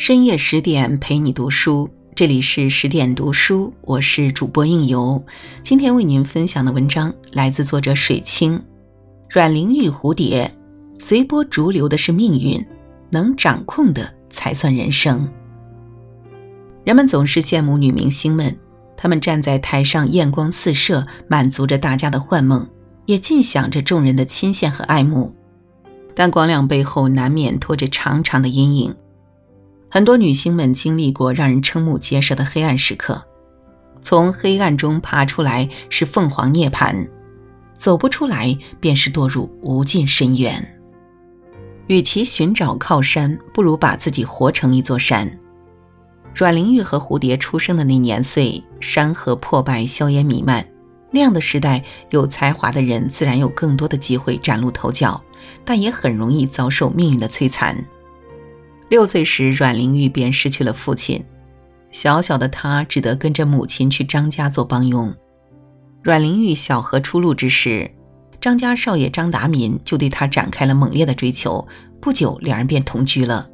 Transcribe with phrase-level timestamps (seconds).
[0.00, 5.22] 深夜十点陪你读书，这里是十点读书，我是主播应由。
[5.62, 8.62] 今天为您分享的文章来自作者水清。
[9.28, 10.50] 阮玲玉蝴蝶，
[10.98, 12.66] 随波逐流的是命运，
[13.10, 15.30] 能掌控的才算人生。
[16.82, 18.56] 人们总是羡慕女明星们，
[18.96, 22.66] 她们站在台上艳光四射，满足着大家的幻梦，
[23.04, 25.34] 也尽享着众人的钦羡和爱慕。
[26.14, 28.96] 但光亮背后难免拖着长长的阴影。
[29.90, 33.26] 很多女星们经历过让人瞠目结舌的黑暗时刻，
[34.00, 37.08] 从黑暗中爬出来是凤凰涅槃，
[37.76, 40.76] 走不出来便是堕入无尽深渊。
[41.88, 45.38] 与其寻找靠山，不如把自己活成一座山。
[46.36, 50.64] 阮玲玉和蝴蝶出生的那年岁，山河破败，硝烟弥漫。
[51.10, 55.20] 那样的时代，有才华的人自然有更多的机会崭露头角，
[55.64, 57.84] 但也很容易遭受命运的摧残。
[58.90, 61.24] 六岁时，阮玲玉便失去了父亲，
[61.92, 65.14] 小小的她只得跟着母亲去张家做帮佣。
[66.02, 67.88] 阮玲玉小河初露之时，
[68.40, 71.64] 张家少爷张达民就对她展开了猛烈的追求，
[72.00, 73.48] 不久两人便同居了。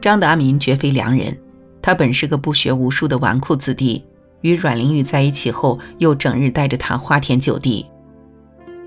[0.00, 1.38] 张达民绝非良人，
[1.82, 4.06] 他本是个不学无术的纨绔子弟，
[4.40, 7.84] 与阮玲玉在一起后，又整日带着她花天酒地。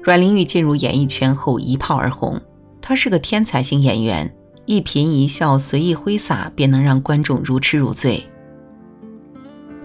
[0.02, 2.42] 阮玲玉进入演艺圈后一炮而红，
[2.82, 4.36] 她是个天才型演员。
[4.66, 8.24] 一颦一笑随意挥洒，便能让观众如痴如醉。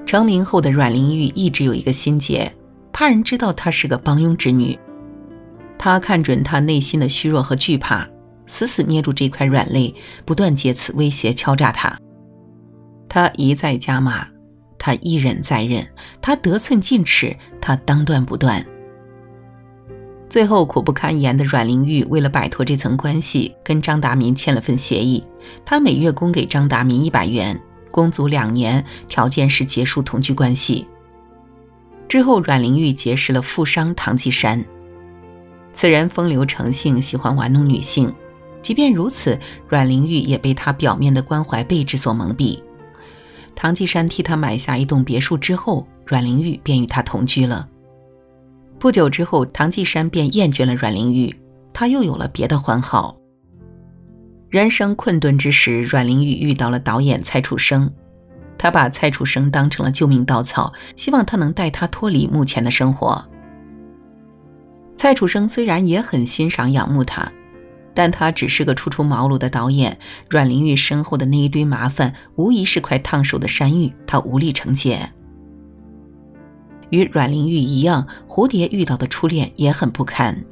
[0.07, 2.55] 成名后的阮玲玉一直有一个心结，
[2.93, 4.79] 怕人知道她是个帮佣之女。
[5.77, 8.09] 她看准她内心的虚弱和惧怕，
[8.47, 11.99] 死死捏住这块软肋，不断借此威胁敲诈她。
[13.09, 14.27] 她一再加码，
[14.79, 15.87] 她一忍再忍，
[16.23, 18.65] 她得寸进尺，她当断不断。
[20.29, 25.25] 最后苦不堪言的阮玲玉，为了摆脱这层关系，跟张达民签了份协议。
[25.65, 27.59] 她每月供给张达民一百元，
[27.91, 30.87] 供足两年，条件是结束同居关系。
[32.07, 34.63] 之后，阮玲玉结识了富商唐季山，
[35.73, 38.15] 此人风流成性，喜欢玩弄女性。
[38.61, 42.59] 即便如此，阮玲玉也被他表面的关怀备至所蒙蔽。
[43.55, 47.67] 唐季山替他买下一栋别墅之后，阮玲玉便与他同居了。
[48.79, 51.35] 不久之后，唐季山便厌倦了阮玲玉，
[51.73, 53.17] 他又有了别的欢好。
[54.49, 57.93] 人生困顿之时，阮玲玉遇到了导演蔡楚生，
[58.57, 63.29] 他把蔡楚生当成了救命稻草，希望他能带他脱离目前的生活。
[64.97, 67.33] 蔡楚生虽然也很欣赏仰慕他，
[67.95, 69.99] 但他只是个初出茅庐的导演，
[70.31, 75.11] 阮玲玉身后的那一堆麻烦，无疑是块烫手的山芋，他无力承接。
[76.91, 80.45] 与阮玲玉一样，蝴蝶遇到的初恋也很不堪。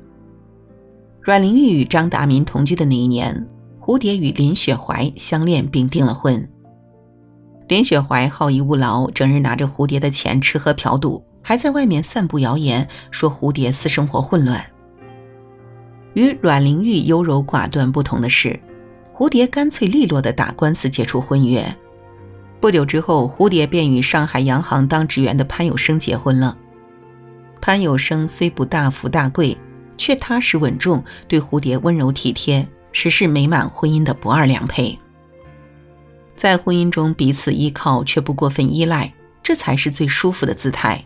[1.21, 3.49] 阮玲玉与张达民同居的那一年，
[3.81, 6.49] 蝴蝶与林雪怀相恋并订了婚。
[7.69, 14.65] 林雪怀好逸恶劳，整日拿着蝴蝶的钱吃喝嫖赌，还在外面散布谣言，说蝴蝶私生活混乱。
[16.15, 18.61] 与阮玲玉优柔寡断不同的是，
[19.13, 21.77] 蝴蝶干脆利落地打官司解除婚约。
[22.67, 26.59] 不久之后，蝴蝶便与上海洋行当职员的潘有生结婚了。
[27.61, 29.57] 潘有生虽不大富大贵，
[29.97, 34.99] 却踏实稳重，对蝴蝶温柔体贴，实是美满婚姻的不二良配。
[36.35, 41.01] 在婚姻中彼此依靠，却不过分依赖，这才是最舒服的姿态。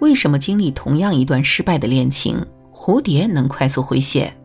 [0.00, 4.36] 为什么经历同样一段失败的恋情，蝴蝶能快速回血？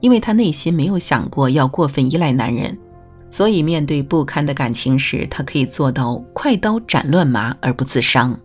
[0.00, 2.78] 因为她内心没有想过要过分依赖男人。
[3.34, 8.38] 所以，面对不堪的感情时，他可以做到快刀斩乱麻而不自伤。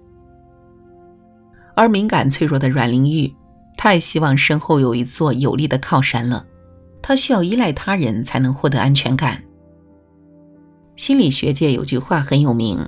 [1.75, 3.31] 而敏感脆弱的阮玲玉，
[3.77, 6.43] 太希望身后有一座有力的靠山了，
[7.03, 9.43] 她需要依赖他人才能获得安全感。
[10.95, 12.83] 心理学界有句话很有名：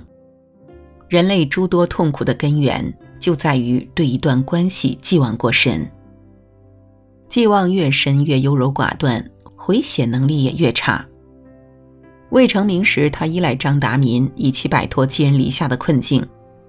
[1.08, 5.88] 人类诸多痛苦的根源就在于对一段关系寄望过深，
[7.28, 9.24] 寄望越深，越优柔寡断，
[9.54, 11.06] 回血能力也越差。
[12.32, 16.22] 未成名时，他依赖张达民，以期摆脱寄人篱下的困境；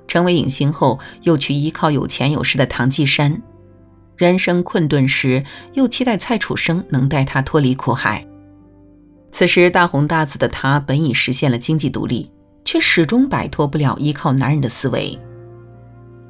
[0.10, 3.42] 成为影星后，又去依靠有钱有势的唐季山；
[4.18, 8.27] 人生困顿时，又期待蔡楚生能带他脱离苦海。
[9.31, 12.30] 此时大红大紫的他，本已实现了经济独立，
[12.65, 15.18] 却始终摆脱不了依靠男人的思维，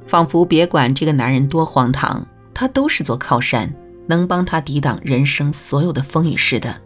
[0.06, 3.74] 仿佛别管这个男人多荒唐，他都是座靠山，
[4.06, 6.83] 能帮他抵挡人生所有的风雨似的。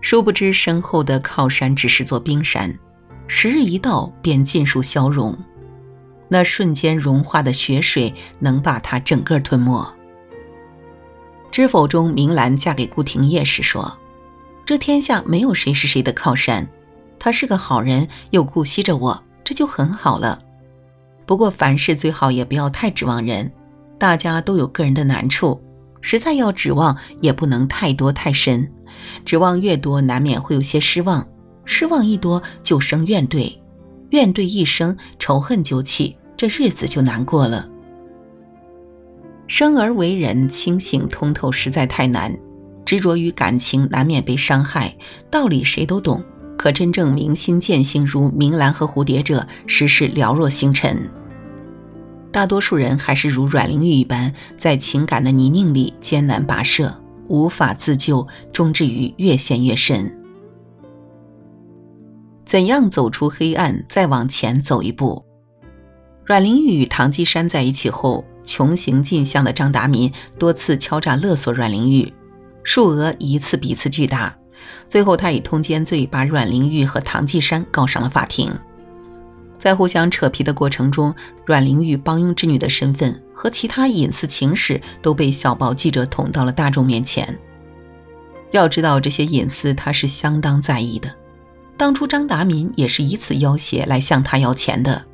[0.00, 2.78] 殊不知，身后的靠山只是座冰山，
[3.26, 5.36] 时日一到便尽数消融。
[6.28, 9.72] 那瞬间融化的雪水，能把它整个吞没。
[11.52, 13.98] 《知否》中明兰嫁给顾廷烨时说
[14.64, 16.68] ：“这天下没有谁是谁的靠山。
[17.18, 20.40] 他是个好人，又顾惜着我，这就很好了。
[21.26, 23.52] 不过凡事最好也不要太指望人，
[23.98, 25.60] 大家都有个人的难处，
[26.00, 28.72] 实在要指望也不能太多太深。
[29.24, 31.22] 指望越多，难免会有些失望；
[31.64, 33.58] 失望一多，就生怨怼；
[34.10, 37.68] 怨怼一生，仇恨就起，这日子就难过了。
[39.46, 42.36] 生而为人，清醒通透实在太难。
[42.84, 44.96] 执着于感情，难免被伤害。
[45.30, 46.22] 道理谁都懂。
[46.56, 51.10] 可真正明心见性如明兰和蝴蝶者，实是寥若星辰。
[52.30, 60.14] 大多数人还是如阮玲玉一般，在情感的泥泞里艰难跋涉，无法自救，终至于越陷越深。
[62.44, 65.24] 怎样走出黑暗，再往前走一步？
[66.24, 72.12] 阮玲玉与唐季山在一起后，穷行尽相的张达民多次敲诈勒索阮玲玉，
[72.64, 74.36] 数额一次比一次巨大。
[74.88, 78.52] 最后，他以通奸罪把阮玲玉和唐季山告上了法庭。
[79.60, 81.14] 在互相扯皮的过程中，
[81.44, 87.38] 阮玲玉帮佣之女的身份和其他隐私情史都被小报记者捅到了大众面前。
[88.52, 91.14] 要知道，这些隐私他是相当在意的。
[91.76, 95.04] 当初张达民也是以此要挟来向他要钱的。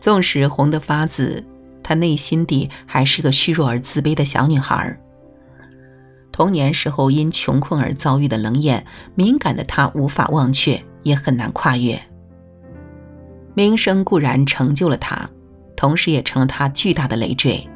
[0.00, 1.44] 纵使红得发紫，
[1.84, 4.98] 他内心底还是个虚弱而自卑的小女孩。
[6.32, 8.84] 童年时候因穷困而遭遇的冷眼，
[9.14, 12.02] 敏感的他无法忘却，也很难跨越。
[13.56, 15.30] 名声固然成就了他，
[15.74, 17.66] 同时也成了他巨大的累赘。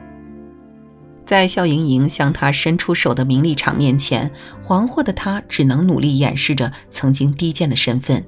[1.25, 4.31] 在笑盈盈向他伸出手的名利场面前，
[4.62, 8.23] 惶惑的他只能努力掩饰着曾经低贱的身份。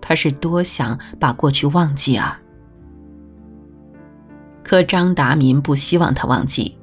[0.00, 2.42] 他是多想把过去忘记啊！
[4.64, 6.76] 可张达民不希望他忘记。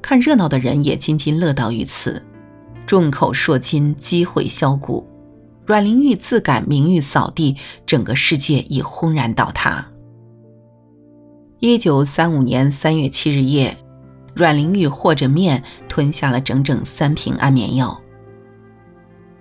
[0.00, 2.24] 看热闹的人也津津乐道于此，
[2.86, 5.09] 众口铄金，积毁销骨。
[5.70, 7.56] 阮玲玉自感名誉扫地，
[7.86, 9.86] 整个世界已轰然倒塌。
[11.60, 13.76] 一九三五年三月七日夜，
[14.34, 18.00] 阮玲玉和着面吞下了整整三瓶安眠药。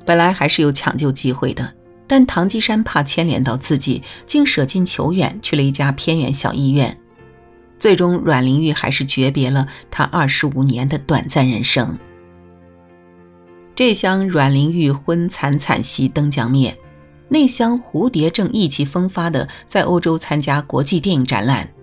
[0.06, 1.74] 本来还是有抢救机会的，
[2.06, 6.96] 但唐基山怕牵连到自己，竟舍近求远，去了一家偏远小医院。
[7.80, 11.98] 最终，阮玲玉还是诀别了她二十五年的短暂人生。
[13.80, 16.78] 这厢阮玲玉昏惨惨兮灯将灭，
[17.30, 21.74] 那厢蝴蝶正意气风发的在欧洲参加国际电影展览。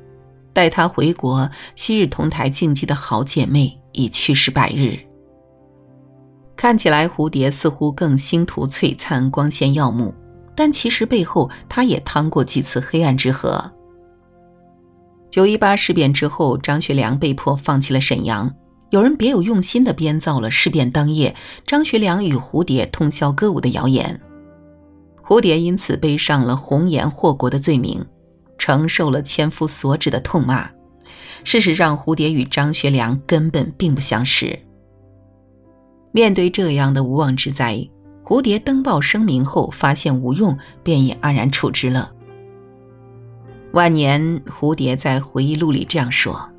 [0.52, 4.98] 待她回国，昔日同台竞技的好姐妹已去世百日。
[6.54, 10.14] 看起来蝴蝶似乎更星途璀璨、光鲜耀目，
[10.54, 13.72] 但其实背后她也趟过几次黑暗之河。
[15.30, 18.54] 九一八事变之后，张学良被迫放弃了沈阳。
[18.90, 21.34] 有人别有用心地编造了事变当夜
[21.64, 24.20] 张学良与蝴蝶通宵歌舞的谣言，
[25.22, 28.06] 蝴蝶因此背上了红颜祸国的罪名，
[28.56, 30.70] 承受了千夫所指的痛骂。
[31.42, 34.58] 事实上，蝴蝶与张学良根本并不相识。
[36.12, 37.88] 面对这样的无妄之灾，
[38.24, 42.12] 蝴蝶登报声明后，发现无用，便也安然处之了。
[43.72, 46.50] 晚年，蝴蝶在回忆录里这样说：“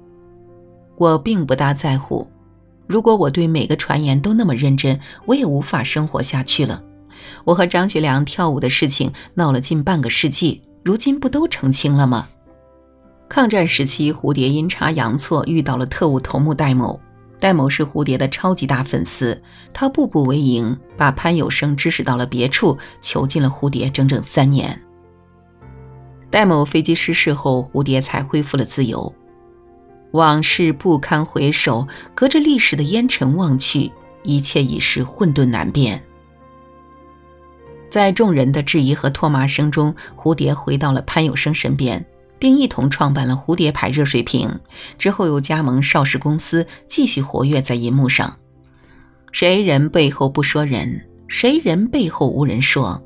[0.97, 2.27] 我并不大在乎，
[2.87, 6.83] 如果我对每个传言都那么认真，我也无法生活下去了。
[7.45, 12.27] 我和张学良跳舞的事情闹了近半个世纪，如今不都澄清了吗？”
[13.29, 16.99] 抗战时期，蝴蝶阴差阳错遇到了特务头目戴某，
[17.39, 19.39] 戴某是蝴蝶的超级大粉丝，
[19.73, 24.81] 他步步为营，把潘有生指使到了别处，囚禁了蝴蝶整整三年。
[26.31, 29.13] 戴某飞机失事后，蝴蝶才恢复了自由。
[30.11, 33.91] 往事不堪回首，隔着历史的烟尘望去，
[34.23, 36.03] 一切已是混沌难辨。
[37.89, 42.05] 在众人的质疑和唾骂声中，蝴蝶回到了潘有生身边，
[42.37, 44.59] 并一同创办了蝴蝶牌热水瓶。
[44.97, 48.37] 之后又加盟邵氏公司，继续活跃在银幕上。
[49.31, 51.01] 谁人背后不说人？
[51.27, 53.01] 谁人背后无人说？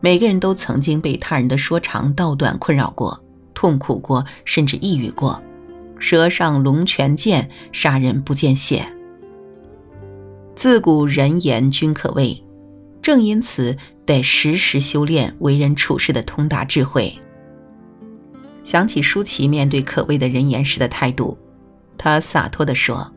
[0.00, 3.22] 每个人都曾经被他人的说长道短困扰过，
[3.54, 5.42] 痛苦过，甚至抑郁过。
[6.02, 8.84] 舌上龙泉剑，杀人不见血。
[10.56, 12.42] 自古人言均可畏，
[13.00, 17.16] 正因此得时时修炼为人处事的通达智慧。
[18.64, 21.38] 想起舒淇面对可畏的人言时的态度，
[21.96, 23.14] 她洒脱地说：“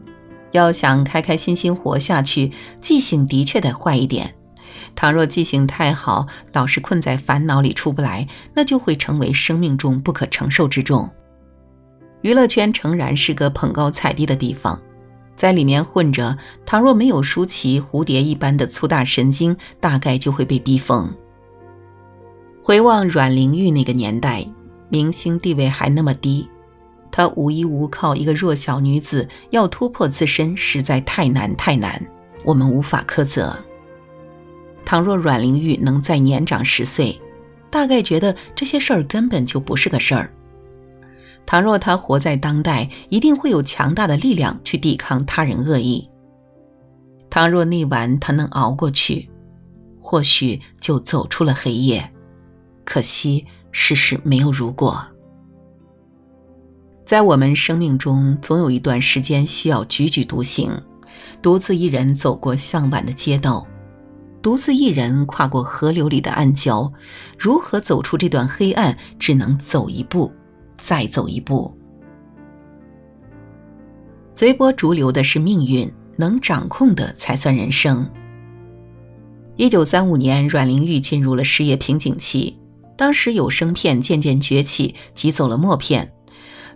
[0.54, 4.36] 要想开开心心活下去，记性的确得坏一点。”
[4.96, 11.10] 倘若记性太好，老是困在烦恼里出不来，那就会成为生命中不可承受之重。
[12.26, 14.82] 娱乐圈诚然是个捧高踩低的地方，
[15.36, 21.14] 在里面混着，倘若没有舒淇蝴蝶一般的粗大神经，大概就会被逼疯。
[22.64, 24.44] 回望阮玲玉那个年代，
[24.90, 26.50] 明星地位还那么低，
[27.12, 32.04] 她无依无靠，一个弱小女子要突破自身，实在太难太难，
[32.44, 33.56] 我们无法苛责。
[34.84, 37.22] 倘若阮玲玉能再年长十岁，
[37.70, 40.32] 大概觉得这些事儿根本就不是个事儿。
[41.46, 46.10] 倘若他活在当代，一定会有强大的力量去抵抗他人恶意。
[47.30, 49.30] 倘若那晚他能熬过去，
[50.02, 52.12] 或许就走出了黑夜。
[52.84, 55.06] 可惜世事没有如果。
[57.06, 60.82] 在我们生命中，总有一段时间需要踽踽独行，
[61.42, 63.68] 独自一人走过向晚的街道，
[64.42, 66.92] 独自一人跨过河流里的暗礁。
[67.38, 70.32] 如何走出这段黑暗，只能走一步。
[70.78, 71.76] 再走一步，
[74.34, 78.10] 随波逐流的是命运，能掌控的才算人生。
[79.56, 82.60] 一九三五年，阮玲玉进入了事业瓶颈期，
[82.98, 86.12] 当时有声片渐渐崛起，挤走了默片。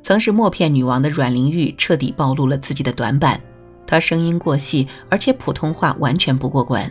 [0.01, 3.41] 曾是默片女王的阮玲玉彻底暴露了自己的短板，
[3.85, 6.89] 她声音过细，而且普通话完全不过关。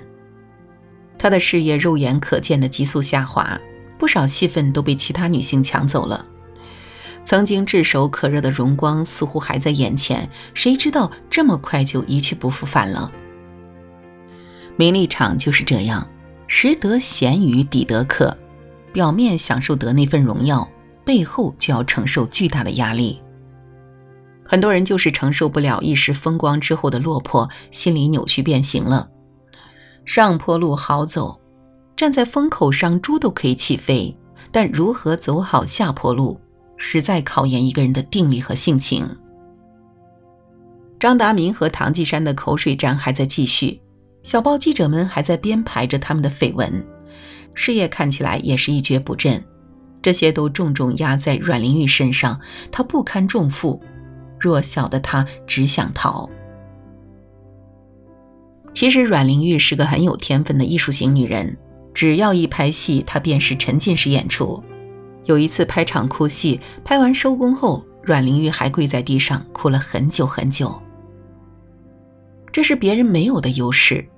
[1.17, 3.59] 她的事业肉眼可见的急速下滑，
[3.99, 6.27] 不少戏份都被其他女性抢走了。
[7.29, 13.13] 曾经炙手可热的荣光似乎还在眼前，谁知道这么快就一去不复返了？
[14.79, 16.09] 名利场就是这样，
[16.47, 18.35] 食得咸鱼抵得渴，
[18.95, 20.67] 表面享受得那份荣耀，
[21.05, 23.21] 背后就要承受巨大的压力。
[24.43, 29.07] 很多人就是承受不了一时风光之后的落魄，心理扭曲变形了。
[30.07, 31.39] 上坡路好走，
[31.95, 34.17] 站在风口上猪都可以起飞，
[34.51, 36.41] 但如何走好下坡路？
[36.79, 39.07] 实在考验一个人的定力和性情。
[40.99, 43.81] 张达明和唐季山的口水战还在继续，
[44.23, 46.85] 小报记者们还在编排着他们的绯闻，
[47.55, 49.45] 事业看起来也是一蹶不振。
[50.01, 53.83] 这些都重重压在阮玲玉身上，她不堪重负，
[54.41, 56.31] 弱小的她只想逃。
[58.73, 61.57] 其实阮玲玉是个很有天分的艺术型女人，
[61.93, 64.63] 只要一拍戏，她便是沉浸式演出。
[65.29, 70.81] 有一次拍场哭戏，拍完收工后，阮玲玉还跪在地上哭了很久很久。
[72.51, 74.09] 这是别人没有的优势，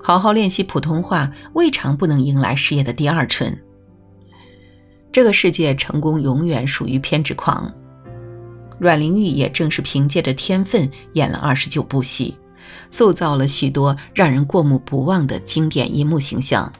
[0.00, 3.60] 好好练习普通话，未尝不能迎来事业的第二春。
[5.10, 7.74] 这个世界成功永远属于偏执狂，
[8.78, 12.36] 阮玲玉也正是凭借着天分演了二十九部戏，
[12.90, 16.72] 塑造了许多让人过目不忘的经典银幕形象。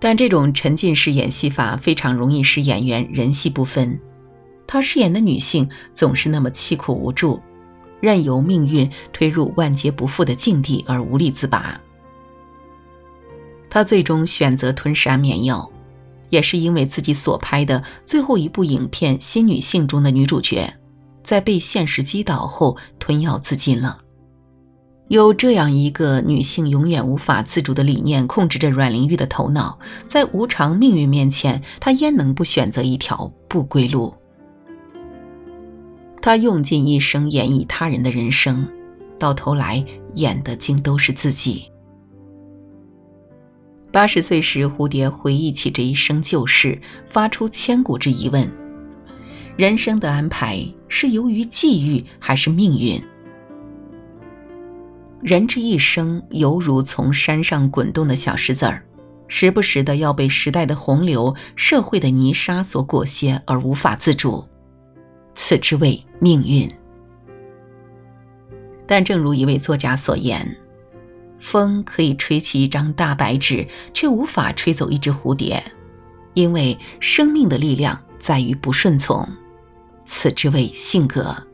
[0.00, 4.00] 但这种沉浸式演戏法非常容易使演员人戏不分。
[4.66, 7.40] 他饰演的女性总是那么凄苦无助，
[8.00, 11.80] 任由命运推入万劫不复的境地而无力自拔。
[13.68, 15.70] 他最终选择吞食安眠药，
[16.30, 20.74] 也是因为自己所拍的最后一部影片《新女性》中的女主角，
[21.22, 23.98] 在被现实击倒后吞药自尽了。
[25.10, 29.76] 有这样一个女性永远无法自主的理念控制着阮玲玉的头脑，
[30.06, 34.14] 在无常命运面前，她焉能不选择一条不归路？
[36.22, 38.64] 她用尽一生演绎他人的人生，
[39.18, 41.64] 到头来演的竟都是自己。
[43.90, 48.48] 八十岁时，蝴蝶回忆起这一生旧事，发出千古之疑问：
[49.56, 53.02] 人生的安排是由于际遇，还是命运？
[55.22, 58.82] 人这一生犹如从山上滚动的小石子儿，
[59.28, 64.46] 时不时的要被时代的洪流、社会的泥沙所裹挟而无法自主，
[65.34, 66.66] 此之谓命运。
[68.86, 70.56] 但正如一位作家所言
[71.38, 75.62] ：“风可以吹起一张大白纸，却无法吹走一只蝴蝶，
[76.32, 79.28] 因为生命的力量在于不顺从，
[80.06, 81.46] 此之谓性格。”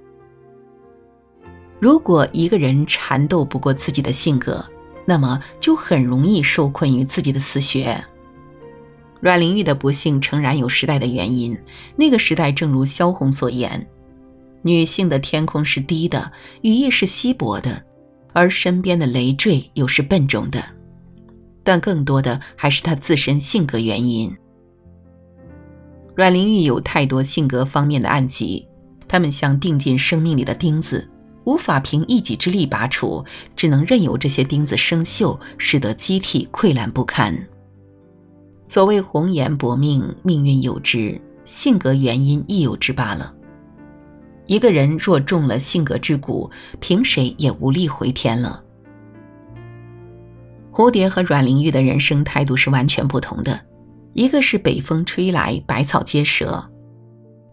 [1.78, 4.64] 如果一个人缠斗不过自己的性格，
[5.04, 8.04] 那么就很容易受困于自己的死穴。
[9.20, 11.58] 阮玲玉的不幸诚然有时代的原因，
[11.96, 13.86] 那个时代正如萧红所言，
[14.62, 17.82] 女性的天空是低的，羽翼是稀薄的，
[18.32, 20.62] 而身边的累赘又是笨重的。
[21.62, 24.34] 但更多的还是她自身性格原因。
[26.14, 28.66] 阮玲玉有太多性格方面的暗疾，
[29.08, 31.10] 他们像钉进生命里的钉子。
[31.46, 33.24] 无法凭一己之力拔除，
[33.54, 37.48] 只能任由这些钉子生锈，使得机体溃烂不堪。
[38.68, 43.32] 所谓红颜薄命，命运有之，性格原因亦有之罢了。
[44.46, 46.50] 一个人若中了性格之蛊，
[46.80, 48.64] 凭谁也无力回天了。
[50.72, 53.60] 蝴蝶和阮玲玉的人生态度是完全不同的，
[54.14, 56.68] 一个是北风吹来，百草皆折；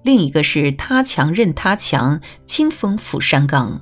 [0.03, 3.81] 另一个是他强任他强，清风拂山岗；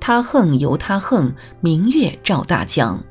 [0.00, 3.04] 他横由他横，明月照大江。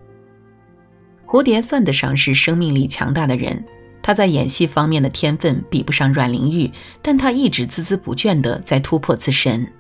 [1.25, 3.63] 蝴蝶算得上是生命力强大的人，
[4.01, 6.71] 他在演戏方面的天分比不上阮玲玉，
[7.01, 9.71] 但他一直孜孜不倦地在突破自身。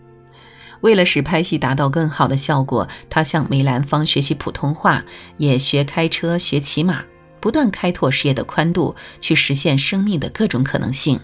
[0.81, 5.03] 为了使拍戏达到更好的效果，他向梅兰芳学习普通话，
[5.37, 7.03] 也学开车、学骑马，
[7.39, 11.19] 不断开拓事业的宽度，去实现生命的各种可能性。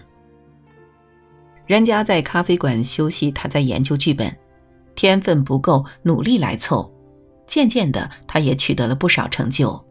[1.66, 4.34] 人家在咖啡馆休息，他在研究剧本，
[4.94, 6.92] 天分不够，努力来凑。
[7.46, 9.84] 渐渐的，他也取得了不少成就。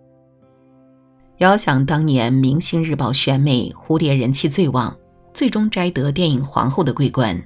[1.37, 4.95] 遥想当年，《明星日报》选美，蝴蝶人气最旺。
[5.33, 7.43] 最终摘得电影皇后的桂冠，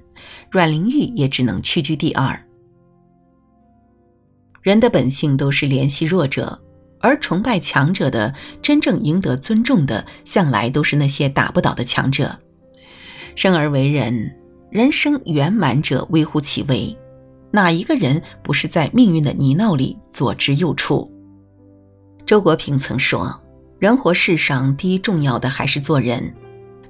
[0.51, 2.37] 阮玲玉也只能屈居第二。
[4.61, 6.61] 人的本性都是怜惜弱者，
[6.99, 12.37] 而崇拜强者的、真正赢得尊重的，向来都是那些打不倒的强者。
[13.37, 14.35] 生而为人，
[14.71, 16.97] 人生圆满者微乎其微，
[17.51, 21.07] 哪一个人不是在命运的泥淖里左支右绌？
[22.25, 23.39] 周国平曾说
[23.77, 26.33] ：“人活世上，第一重要的还是做人。”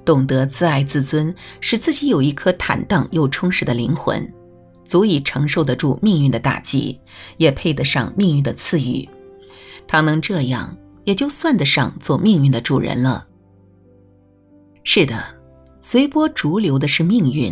[0.06, 4.26] 懂得自爱自尊，使自己有一颗坦荡又充实的灵魂，
[4.86, 6.98] 足以承受得住命运的打击，
[7.36, 9.06] 也配得上命运的赐予。
[9.86, 10.74] 他能这样，
[11.04, 13.26] 也就算得上做命运的主人了。
[14.82, 15.22] 是的，
[15.90, 17.50] 随波逐流的是命运，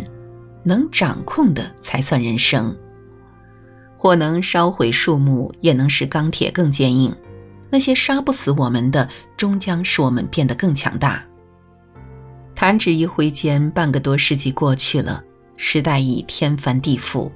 [0.63, 2.77] 能掌控的才算人生。
[3.95, 7.15] 火能烧毁树木，也能使钢铁更坚硬。
[7.71, 11.25] 那些杀不死我们的，终将使我们变得更强大。
[12.53, 15.23] 弹指一挥间，半个多世纪过去了，
[15.55, 17.31] 时代已天翻地覆。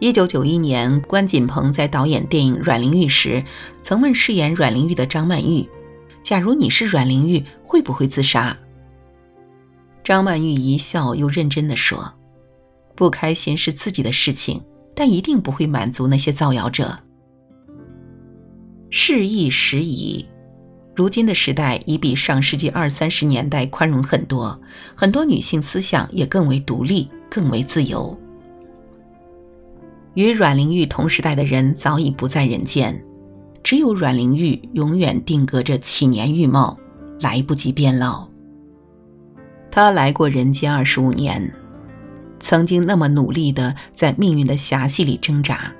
[0.00, 3.44] 一九九一年，关锦鹏在导演电影《阮玲玉》时，
[3.80, 5.68] 曾问饰演阮玲玉的张曼玉
[6.20, 8.58] ：“假如你是阮玲玉，会不会自杀？”
[10.02, 12.14] 张曼玉一笑，又认真地说
[12.96, 14.62] ：“不开心是自己的事情，
[14.94, 17.00] 但一定不会满足那些造谣者。”
[18.90, 20.26] 事易时移。
[20.96, 24.60] 如今的时代已比上世纪二三十年代宽容很多，
[24.94, 28.18] 很多女性思想也更为独立，更为自由。
[30.14, 33.02] 与阮玲玉同时代的人早已不在人间，
[33.62, 36.76] 只有阮玲玉永远定格着启年玉貌，
[37.20, 38.28] 来不及变老。
[39.70, 41.52] 他来过人间二十五年，
[42.40, 45.72] 曾经那么努力的在命运的狭隙里挣扎，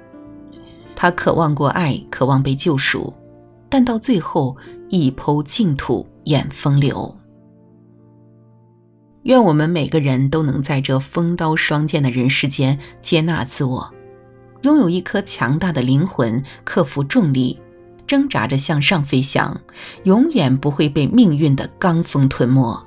[0.94, 3.12] 他渴望过爱，渴望被救赎。
[3.68, 4.56] 但到最后，
[4.88, 7.16] 一抔净土掩风流。
[9.22, 13.94] 愿我们每个人都能在这风刀霜剑的人世间接纳自我，
[14.62, 17.60] 拥有一颗强大的灵魂，克服重力，
[18.06, 19.60] 挣扎着向上飞翔，
[20.02, 22.86] 永远不会被命运的罡风吞没。